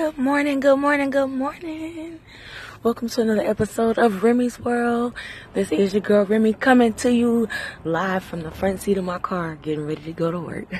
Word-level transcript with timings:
Good 0.00 0.16
morning, 0.16 0.60
good 0.60 0.78
morning, 0.78 1.10
good 1.10 1.26
morning. 1.26 2.20
Welcome 2.82 3.10
to 3.10 3.20
another 3.20 3.42
episode 3.42 3.98
of 3.98 4.22
Remy's 4.22 4.58
World. 4.58 5.12
This 5.52 5.70
is 5.70 5.92
your 5.92 6.00
girl 6.00 6.24
Remy 6.24 6.54
coming 6.54 6.94
to 6.94 7.12
you 7.12 7.48
live 7.84 8.24
from 8.24 8.40
the 8.40 8.50
front 8.50 8.80
seat 8.80 8.96
of 8.96 9.04
my 9.04 9.18
car, 9.18 9.56
getting 9.56 9.84
ready 9.84 10.00
to 10.04 10.14
go 10.14 10.30
to 10.30 10.40
work. 10.40 10.72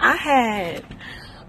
I 0.00 0.16
had 0.16 0.96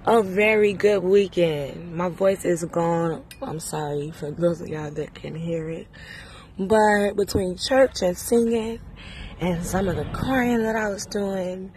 a 0.06 0.22
very 0.22 0.74
good 0.74 1.04
weekend. 1.04 1.96
My 1.96 2.10
voice 2.10 2.44
is 2.44 2.66
gone. 2.66 3.24
I'm 3.42 3.62
sorry 3.62 4.12
for 4.12 4.32
those 4.32 4.60
of 4.60 4.68
y'all 4.68 4.92
that 4.92 5.16
can 5.16 5.36
hear 5.36 5.70
it. 5.70 5.88
But 6.60 7.14
between 7.14 7.56
church 7.56 8.02
and 8.02 8.18
singing 8.18 8.82
and 9.40 9.66
some 9.66 9.88
of 9.88 9.96
the 9.96 10.04
crying 10.04 10.64
that 10.64 10.76
I 10.76 10.90
was 10.90 11.06
doing, 11.06 11.72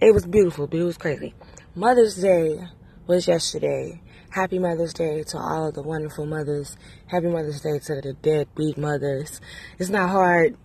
it 0.00 0.14
was 0.14 0.24
beautiful, 0.24 0.66
but 0.66 0.80
it 0.80 0.84
was 0.84 0.96
crazy. 0.96 1.34
Mother's 1.74 2.14
Day 2.14 2.66
was 3.06 3.28
yesterday. 3.28 4.00
Happy 4.30 4.58
Mother's 4.58 4.94
Day 4.94 5.22
to 5.22 5.38
all 5.38 5.68
of 5.68 5.74
the 5.74 5.82
wonderful 5.82 6.26
mothers. 6.26 6.76
Happy 7.06 7.28
Mother's 7.28 7.60
Day 7.60 7.78
to 7.78 8.00
the 8.00 8.14
deadbeat 8.22 8.78
mothers. 8.78 9.40
It's 9.78 9.90
not 9.90 10.10
hard 10.10 10.56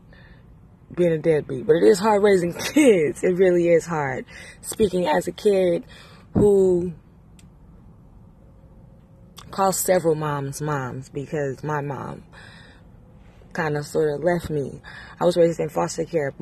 being 0.96 1.12
a 1.12 1.18
deadbeat, 1.18 1.68
but 1.68 1.76
it 1.76 1.84
is 1.84 2.00
hard 2.00 2.24
raising 2.24 2.54
kids. 2.74 3.24
It 3.24 3.36
really 3.36 3.70
is 3.70 3.86
hard. 3.86 4.26
Speaking 4.62 5.08
as 5.08 5.28
a 5.28 5.32
kid 5.32 5.84
who 6.34 6.94
calls 9.52 9.80
several 9.80 10.16
moms 10.16 10.62
moms 10.62 11.10
because 11.10 11.64
my 11.64 11.82
mom 11.82 12.24
kind 13.54 13.78
of 13.78 13.86
sort 13.86 14.14
of 14.14 14.24
left 14.24 14.50
me. 14.50 14.82
I 15.20 15.26
was 15.26 15.36
raised 15.36 15.60
in 15.60 15.70
foster 15.70 16.06
care. 16.06 16.34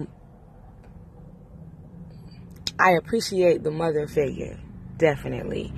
I 2.79 2.91
appreciate 2.91 3.63
the 3.63 3.71
mother 3.71 4.07
figure, 4.07 4.59
definitely. 4.97 5.73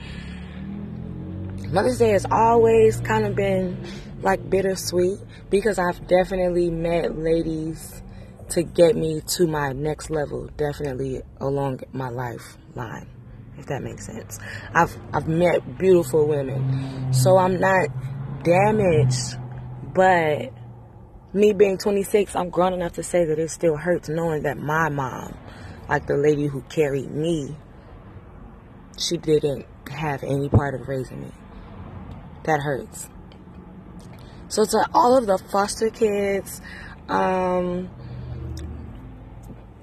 Mother's 1.69 1.99
Day 1.99 2.09
has 2.09 2.25
always 2.31 2.99
kind 3.01 3.25
of 3.25 3.35
been 3.35 3.77
like 4.21 4.49
bittersweet 4.49 5.19
because 5.49 5.77
I've 5.77 6.07
definitely 6.07 6.69
met 6.71 7.17
ladies 7.17 8.01
to 8.49 8.63
get 8.63 8.95
me 8.95 9.21
to 9.21 9.45
my 9.45 9.73
next 9.73 10.09
level, 10.09 10.49
definitely 10.57 11.21
along 11.39 11.81
my 11.93 12.09
lifeline, 12.09 13.07
if 13.57 13.67
that 13.67 13.83
makes 13.83 14.05
sense. 14.07 14.39
I've 14.73 14.97
I've 15.13 15.27
met 15.27 15.77
beautiful 15.77 16.27
women, 16.27 17.13
so 17.13 17.37
I'm 17.37 17.59
not 17.59 17.89
damaged, 18.43 19.37
but 19.93 20.51
me 21.33 21.53
being 21.53 21.77
26, 21.77 22.35
I'm 22.35 22.49
grown 22.49 22.73
enough 22.73 22.93
to 22.93 23.03
say 23.03 23.25
that 23.25 23.37
it 23.37 23.51
still 23.51 23.77
hurts 23.77 24.09
knowing 24.09 24.43
that 24.43 24.57
my 24.57 24.89
mom, 24.89 25.37
like 25.87 26.07
the 26.07 26.17
lady 26.17 26.47
who 26.47 26.61
carried 26.61 27.11
me, 27.11 27.55
she 28.99 29.17
didn't 29.17 29.65
have 29.89 30.23
any 30.23 30.49
part 30.49 30.75
of 30.75 30.87
raising 30.87 31.21
me 31.21 31.31
that 32.43 32.59
hurts. 32.59 33.09
So 34.49 34.65
to 34.65 34.85
all 34.93 35.17
of 35.17 35.25
the 35.25 35.37
foster 35.37 35.89
kids, 35.89 36.61
um, 37.07 37.89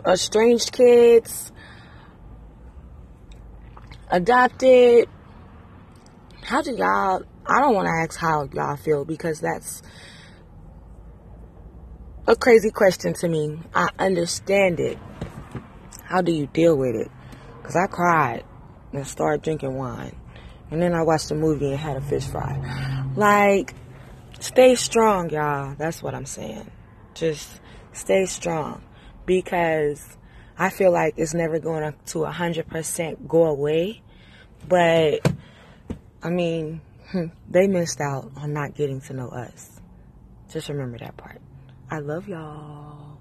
estranged 0.07 0.73
kids, 0.73 1.53
adopted, 4.11 5.09
how 6.43 6.63
do 6.63 6.73
y'all, 6.73 7.23
I 7.47 7.61
don't 7.61 7.75
want 7.75 7.87
to 7.87 7.93
ask 7.93 8.19
how 8.19 8.49
y'all 8.53 8.77
feel 8.77 9.05
because 9.05 9.41
that's 9.41 9.83
a 12.27 12.37
crazy 12.37 12.71
question 12.71 13.15
to 13.15 13.29
me. 13.29 13.61
I 13.75 13.89
understand 13.99 14.81
it. 14.81 14.99
How 16.05 16.23
do 16.23 16.33
you 16.33 16.47
deal 16.47 16.77
with 16.77 16.95
it? 16.95 17.11
Because 17.59 17.77
I 17.77 17.87
cried 17.87 18.45
and 18.97 19.07
started 19.07 19.43
drinking 19.43 19.77
wine. 19.77 20.17
And 20.71 20.83
then 20.83 20.95
I 20.95 21.03
watched 21.03 21.31
a 21.31 21.35
movie 21.35 21.71
and 21.71 21.79
had 21.79 21.97
a 21.97 22.01
fish 22.01 22.27
fry. 22.27 23.05
Like, 23.15 23.75
stay 24.41 24.75
strong, 24.75 25.31
y'all. 25.31 25.75
That's 25.77 26.03
what 26.03 26.15
I'm 26.15 26.27
saying. 26.27 26.71
Just 27.15 27.61
stay 27.93 28.27
strong. 28.27 28.83
Because 29.27 30.17
I 30.59 30.71
feel 30.71 30.93
like 30.93 31.15
it's 31.17 31.35
never 31.35 31.59
going 31.59 31.93
to 32.07 32.19
100% 32.19 33.29
go 33.29 33.45
away. 33.45 34.03
But, 34.69 35.33
I 36.23 36.31
mean, 36.31 36.81
hmm, 37.11 37.27
they 37.49 37.69
missed 37.69 38.01
out 38.01 38.33
on 38.37 38.53
not 38.53 38.75
getting 38.75 39.01
to 39.03 39.13
know 39.13 39.29
us. 39.29 39.81
Just 40.51 40.69
remember 40.69 40.99
that 40.99 41.17
part. 41.17 41.41
I 41.91 42.01
love 42.01 42.29
y'all. 42.29 43.19